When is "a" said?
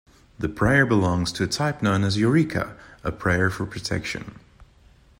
1.43-1.47, 2.17-2.21, 3.03-3.11